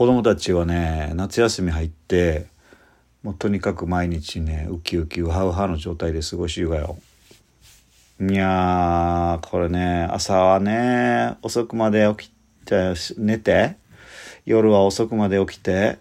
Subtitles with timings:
[0.00, 2.46] 子供たちはね夏休み入って
[3.22, 6.96] もうとにかく毎日ねウキウキウハウハの状態で過ごしゆがよ。
[8.18, 12.32] いやーこれね朝はね遅くまで起き
[12.64, 13.76] て寝て
[14.46, 15.98] 夜は遅くまで起きて、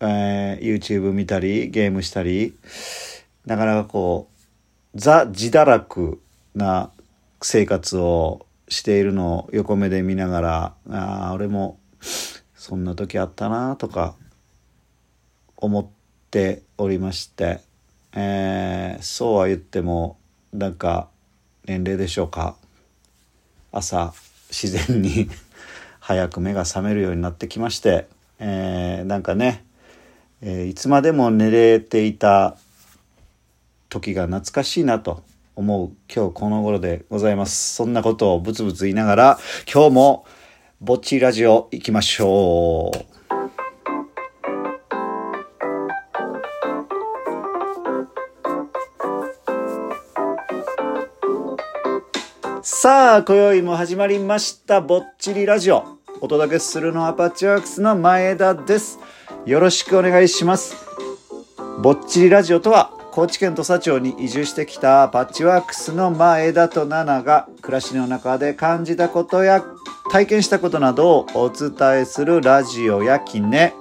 [0.00, 2.54] えー、YouTube 見たりゲームしたり
[3.46, 4.28] なかなかこ
[4.94, 6.20] うザ自堕落
[6.54, 6.90] な
[7.40, 11.78] 生活をしているのを横目で見ながらああ俺も
[12.66, 14.14] そんな時あったなとか
[15.54, 15.86] 思っ
[16.30, 17.60] ておりまして、
[18.14, 20.16] えー、そうは言っても
[20.50, 21.10] なんか
[21.66, 22.56] 年齢でしょうか
[23.70, 24.14] 朝
[24.48, 25.28] 自然に
[26.00, 29.62] 早く目が覚めるようになってきまして、えー、なんかね、
[30.40, 32.56] えー、いつまでも寝れていた
[33.90, 35.22] 時が懐かしいなと
[35.54, 37.74] 思う今日この頃でございます。
[37.74, 39.38] そんなことをブツブツ言いながら
[39.70, 40.26] 今日も
[40.86, 42.98] ぼっちラジオ行きましょう。
[52.60, 55.84] さあ、今宵も始まりました、ぼっちりラジオ。
[56.20, 58.98] お届けするのはパッチワークスの前田です。
[59.46, 60.76] よろしくお願いします。
[61.80, 69.64] ぼっちりラジオとは、高知県土佐町に移住してきたパッチワークスの前田と奈々が暮らしの中で感じたことや
[70.14, 73.74] 体験したことなどをお伝えするラジオやきね。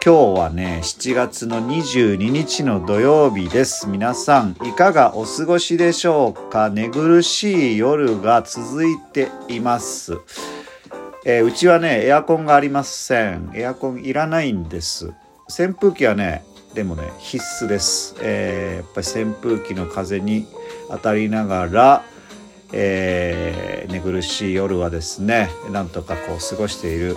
[0.00, 3.88] 今日はね、7月の22日の土曜日です。
[3.88, 6.70] 皆さん、いかがお過ごしでしょうか？
[6.70, 10.18] 寝苦しい夜が続いています。
[11.26, 13.50] えー、うちはね、エアコンがありません。
[13.52, 15.12] エアコンいらないんです。
[15.48, 18.14] 扇風機はね、でもね、必須です。
[18.22, 20.46] えー、やっぱり扇風機の風に
[20.90, 22.04] 当たりながら、
[22.72, 27.16] えー、寝苦しい夜はですね、なんとかこう過ごしている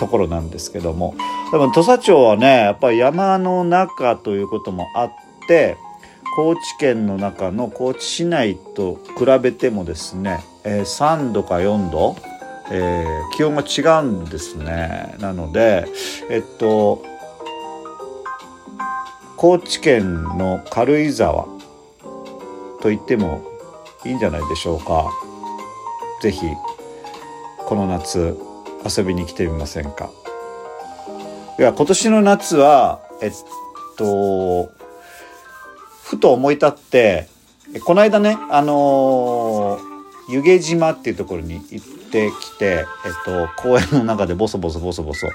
[0.00, 1.14] ところなんですけども。
[1.52, 5.10] でも土佐町はねやっぱり山の中ということもあっ
[5.46, 5.76] て
[6.36, 12.16] 高知県の中の高知市内と比べてもですね、えー、3度か4度、
[12.70, 15.16] えー、気温が違うんですね。
[15.18, 15.86] なので
[16.30, 17.04] えっと
[19.36, 21.44] 高知県の軽井沢
[22.80, 23.49] と言っても
[24.04, 25.10] いいんじゃないでしょうか。
[26.20, 26.56] 是非
[27.66, 28.36] この夏
[28.96, 30.10] 遊びに来てみませんか
[31.58, 33.32] いや今年の夏はえっ
[33.96, 34.70] と
[36.04, 37.28] ふと思い立って
[37.84, 42.84] この間ねあのー、湯気島っていうところに行ってきて、えっ
[43.24, 45.28] と、公園の中でボソボソボソボソ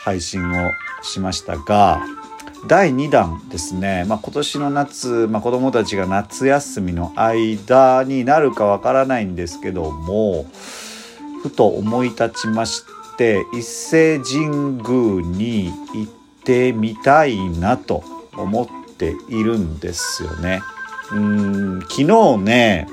[0.00, 0.72] 配信を
[1.02, 2.02] しましたが
[2.68, 10.46] 第2弾ですね、まあ、今年の夏、まあ、子どもたちが夏休みの間になるかわからないんですけども
[11.42, 12.84] ふと思い立ちまし
[13.16, 14.48] て伊勢神
[14.82, 16.12] 宮に行っ
[16.44, 18.02] てみたいなと
[18.36, 20.62] 思っているんですよね。
[21.12, 22.88] うん昨日ね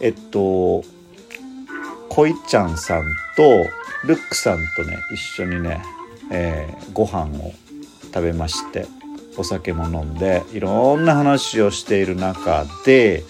[0.00, 0.82] えっと
[2.08, 3.02] こいちゃんさん
[3.36, 3.66] と
[4.04, 5.82] ルックさんとね一緒にね、
[6.30, 7.52] えー、ご飯を
[8.16, 8.86] 食べまして
[9.36, 13.24] お酒も飲んでいろんな話をしている中で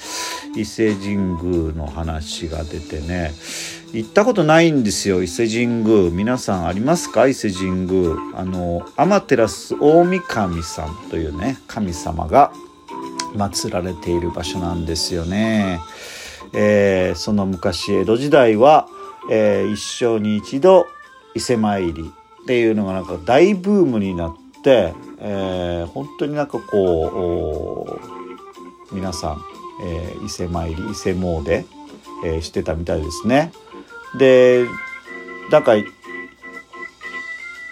[0.54, 3.32] 伊勢神宮の話が出てね
[3.92, 5.24] 行ったことないんですよ。
[5.24, 6.10] 伊勢神宮。
[6.10, 7.26] 皆さんありますか？
[7.26, 8.14] 伊勢神宮。
[8.36, 12.52] あの天照大神さんというね神様が
[13.34, 15.80] 祀られている場所なんですよね、
[16.54, 18.86] えー、その昔江戸時代は、
[19.30, 20.86] えー、一生に一度
[21.34, 27.98] 伊勢参りっていうのがなんか大ブームになって、えー、本当になんかこ
[28.90, 29.42] う皆さん、
[29.84, 31.64] えー、伊勢参り伊勢詣、
[32.24, 33.52] えー、してたみたいですね。
[34.18, 34.66] で
[35.50, 35.72] なんか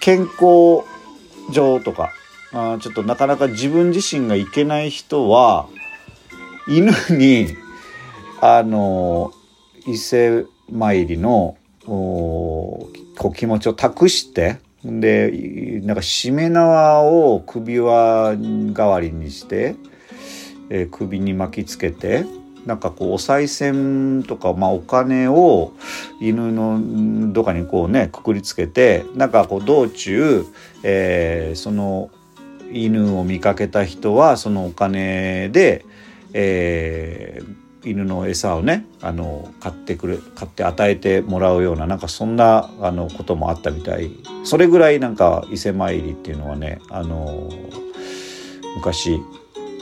[0.01, 0.85] 健康
[1.51, 2.13] 上とか
[2.53, 5.67] あちょっとなかなか自分自身がいけない人は
[6.69, 7.57] 犬に
[8.41, 9.33] あの
[9.87, 12.91] 伊勢参りのこ
[13.25, 18.37] う気持ちを託してでなんかしめ縄を首輪
[18.73, 19.77] 代わりにして、
[20.69, 22.27] えー、首に巻きつけて
[22.67, 25.73] なんかこうお賽銭とか、まあ、お金を
[26.21, 30.45] 犬のどかにこうねくくりつけてなんかこう道中、
[30.83, 32.11] えー、その
[32.73, 35.85] 犬を見かけた人はそのお金で、
[36.33, 44.11] えー、犬の餌をねあの買ってくれ買って与えてもらうようななんかそんなあのこともあったみたい
[44.45, 47.51] それぐらいなんか伊勢参りっていうのはねあの
[48.77, 49.21] 昔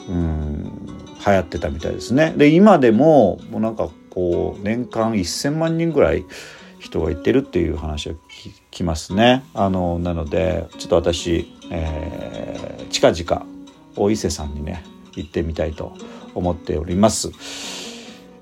[0.08, 0.86] うん
[1.24, 2.34] 流行ってたみたいですね。
[2.36, 6.24] で今でももうなんかこう年間1,000万人ぐらい
[6.80, 9.44] 人が行ってるっていう話を聞きますね。
[9.54, 13.46] あのなのでちょっと私、えー、近々
[13.96, 14.84] 大伊勢さんにね
[15.14, 15.92] 行ってみたいと
[16.34, 17.30] 思っております。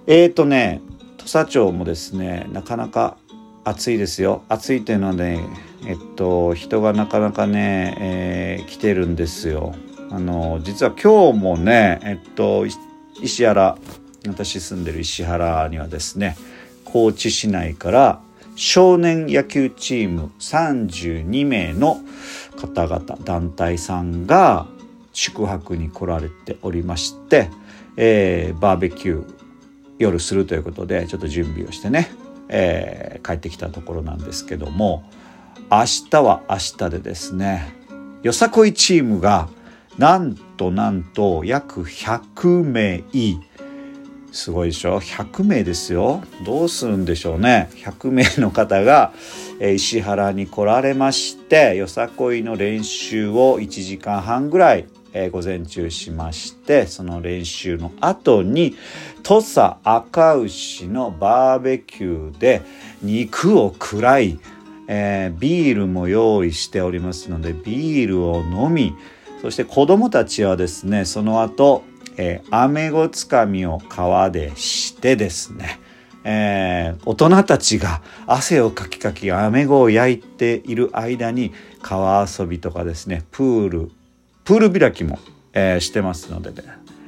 [0.07, 0.81] えーとね
[1.19, 3.17] 土佐町もですねなかなか
[3.65, 5.41] 暑いですよ暑いというのはね
[5.87, 9.75] えっと人がなかなかね、えー、来てるんですよ。
[10.11, 12.67] あの実は今日もねえっと
[13.23, 13.79] 石原
[14.27, 16.37] 私住んでる石原にはですね
[16.85, 18.21] 高知市内から
[18.57, 22.01] 少年野球チーム32名の
[22.57, 24.67] 方々団体さんが
[25.13, 27.49] 宿泊に来られておりまして、
[27.97, 29.40] えー、バーベキュー
[30.01, 32.11] 夜するということでちょっと準備をしてね、
[32.49, 35.05] えー、帰ってきたところなんですけども
[35.71, 37.75] 明日は明日でですね
[38.23, 39.49] よさこいチームが
[39.99, 43.05] なんとなんと約100名
[44.33, 46.23] すごいでしょ？100名ですよ。
[46.45, 49.13] どうするんでしょうね？100名の方が、
[49.61, 58.77] 石原に来られましてよさこいの練習を1時間半ぐらい、えー、午前中しましてその練習の後に
[59.23, 62.63] 土佐赤牛のバーベキューで
[63.03, 64.39] 肉を食らい、
[64.89, 68.95] えー、ビールも用意しておりますのでビールを飲み
[69.43, 71.85] そして子供たちはですねその後
[72.23, 75.81] えー、アメゴつかみを川でしてですね、
[76.23, 83.91] えー、大人たちが汗をかきかきアメゴを焼いている間に川遊びとかですねプール
[84.51, 85.21] プール開きも、
[85.53, 86.65] えー、してますので、ね、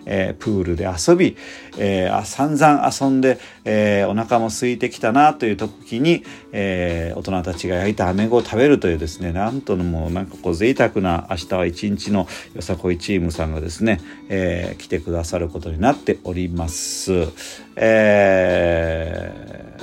[0.07, 1.37] えー、プールで遊び、
[1.77, 6.23] えー、散々遊んで、えー、お腹も空いてきたなという時に、
[6.53, 13.99] えー、大人たちが焼いたアメゴを食べるというですねなんともうなんかこう贅沢な明日は一日のよさこいチームさんがですね、
[14.29, 17.27] えー、来てくださることになっております。
[17.75, 19.75] え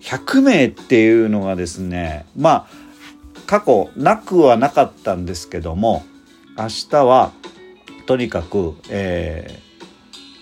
[0.00, 2.81] 100名っていうのがですねまあ
[3.46, 6.04] 過去なくはなかったんですけども
[6.56, 7.32] 明日は
[8.06, 9.60] とにかく、え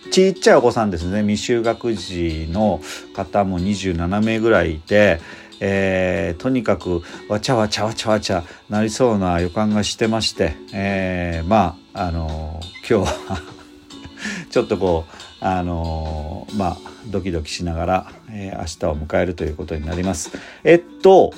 [0.06, 2.80] ー、ちっちゃいお子さんですね未就学児の
[3.14, 5.20] 方も27名ぐらいいて、
[5.60, 13.42] えー、とにかくわちゃわちゃわちゃわちゃなりそうな予感がしてまして、えー、まああの、今日は
[14.50, 16.76] ちょっとこうあの、まあ
[17.08, 20.30] ドキドキしながら、えー、明日を迎えるということになります。
[20.64, 21.32] えっと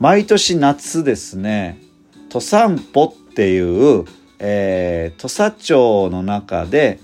[0.00, 1.78] 毎年夏ですね
[2.30, 4.06] 土散歩っていう、
[4.38, 7.00] えー、土佐町の中で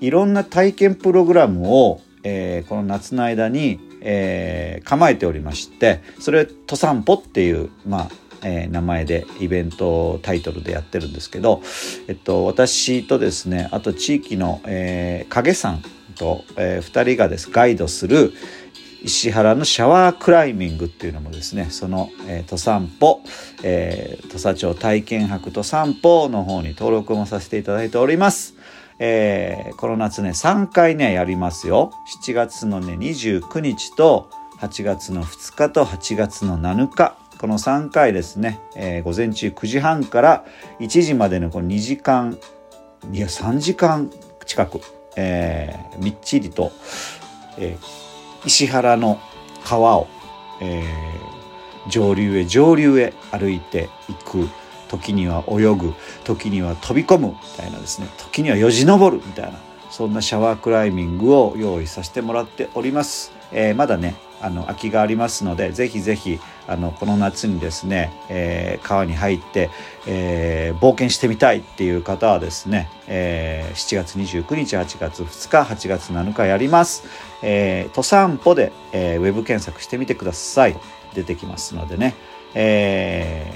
[0.00, 8.10] いろんな体験プログラムを、えー、この夏の間に、えー、構えておりましてそれ「土散歩」っていう、まあ
[8.42, 11.62] えー、名前でイベントタイトルでやってるんですけど、
[12.08, 15.82] えっと、私とですねあと地域の、えー、影さん
[16.16, 18.32] と、えー、2人がですガイドする、
[19.04, 23.20] 石原のシャワークライミングっていうのもですねその、えー、登山歩、
[23.62, 28.54] えー、土佐町体験博登山歩の方に登録もさせていただいております。
[28.98, 31.90] えー、この夏ね3回ねやりますよ
[32.22, 40.44] 7月のね29日と8月の2日と8月の7日この3回ですね、えー、午前中9時半から
[40.78, 42.38] 1時までのこの2時間
[43.10, 44.12] いや3時間
[44.46, 44.80] 近く、
[45.16, 46.70] えー、みっちりと、
[47.58, 48.11] えー、
[48.44, 49.20] 石原の
[49.64, 50.08] 川を、
[50.60, 54.48] えー、上流へ上流へ歩いていく
[54.88, 55.94] 時には泳ぐ
[56.24, 58.08] 時には飛び込むみたいなですね。
[58.18, 59.58] 時にはよじ登るみたいな
[59.90, 69.70] そんなシャワークライミングを用意させてもらっております、えー、まだねあの空きがありますのでぜひぜひあのこの夏にですね、えー、川に入って、
[70.06, 77.04] えー、冒険してみたいっていう方はですね、えー、7月29日8月2日8月7日やります。
[77.42, 80.76] えー、登山歩で、えー、ウェブ検索してみてください。
[81.14, 82.14] 出てきますのでね。
[82.54, 83.50] え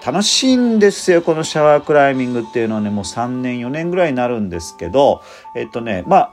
[0.00, 5.22] ー、楽しいんですよ、このシャワークライミングっていうのはね、もう3年、4年ぐらいになるんですけど、
[5.54, 6.32] えっとね、まあ、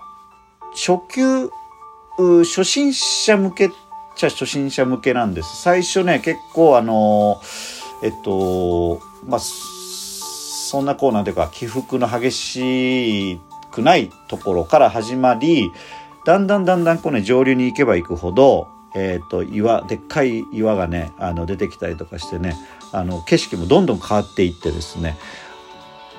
[0.73, 1.49] 初級、
[2.43, 3.71] 初心者向けっ
[4.15, 5.61] ちゃ初心者向けなんです。
[5.61, 7.41] 最初ね、結構あの、
[8.03, 13.39] えっと、まあ、そんなコーナーというか、起伏の激し
[13.71, 15.71] くないところから始まり、
[16.23, 22.55] だんだんだんだんこうね上流に行けば行くほど、えーと、岩でっかい岩がねあの出てきたりとかしてね
[22.91, 25.17] あの景色もどんどん変わっていってですね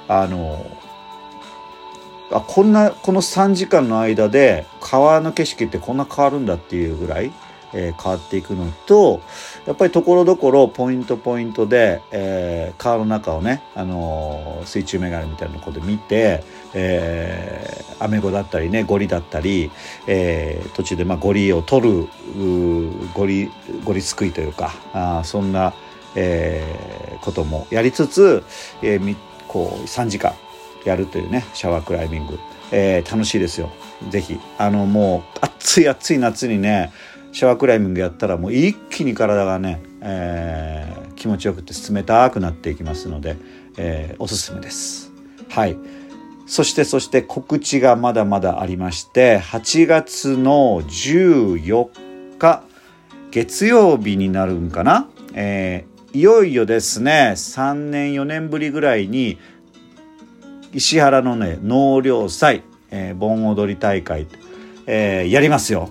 [0.09, 0.65] あの
[2.33, 7.33] あこんなこの3時間の間で川の景色ってこんな変わるんだっていうぐらい
[7.75, 9.21] えー、変わっていくのと
[9.67, 19.71] やっぱりところどころポイントポイントで、えー、川の中をね、あのー、水中メガネみたいなとこで見て、えー、アメゴだったりねゴリだったり、
[20.07, 22.09] えー、途中でまあゴリを取る
[23.15, 23.51] ゴリ
[23.85, 25.73] ゴリすくいというかあそんな、
[26.15, 28.45] えー、こともやりつつ、
[28.83, 29.17] えー、
[29.49, 30.35] こう3時間
[30.85, 32.39] やるというねシャワークライミング、
[32.71, 33.71] えー、楽しいですよ。
[34.09, 36.93] ぜひあのもう暑い暑い夏にね
[37.33, 43.37] シャワークライミングやったらもう一気に体がね、えー、気持ちよくて冷たくなっていきますので、
[43.79, 45.11] えー、おすすめです。
[45.49, 45.77] はい。
[46.47, 52.63] そしてそして告知がまだまだありまして8月の14日
[53.31, 59.39] 月曜日になるんかな、えー、いよいよですね3年4年ぶりぐらいに
[60.75, 64.27] 石原のね納涼祭、えー、盆踊り大会、
[64.87, 65.91] えー、やりますよ。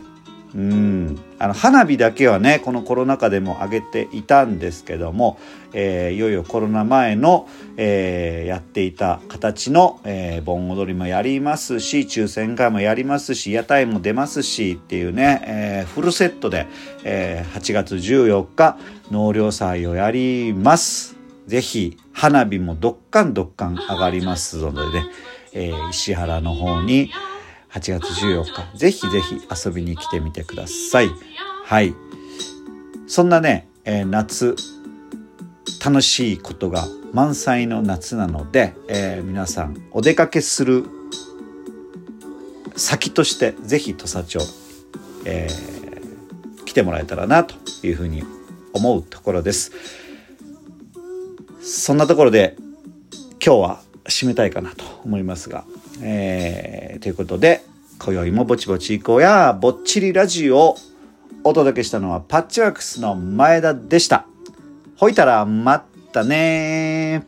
[0.54, 5.40] うんあの花火だけはねこのコロナ禍でも上げていたんですけども、
[5.74, 16.68] えー、いよいよコロナ前の、えー、やっていた形の、えー、盆踊りもやりますし抽選会もやりますし屋台も出ますしっていうね、えフルセットで、
[17.04, 18.78] え8月14日
[19.10, 21.16] 納涼祭をやります。
[21.48, 25.06] ぜひ花火もどっかんどっかん上がりますのでね、
[25.54, 27.12] え石原の方に
[27.74, 31.10] 8月14日、ぜひぜひ遊びに来てみてください。
[31.66, 31.96] はい。
[33.08, 34.56] そんなね、えー、夏、
[35.84, 40.86] 楽しいことが満載の夏なので、えー、皆さんお出かけする
[42.76, 44.40] 先としてぜひ土佐町、
[45.26, 48.24] えー、来てもらえたらなというふうに
[48.74, 49.72] 思うところです。
[51.62, 52.56] そんなところで
[53.44, 55.66] 今日は締めたいかなと思いますが、
[56.02, 57.64] えー、ということで、
[58.00, 60.78] 今宵もぼちぼち行こうや、ぼっちりラジオを
[61.44, 64.26] お届けしたのはパッチワークスの前田でした。
[64.98, 67.26] ほいたら、まったね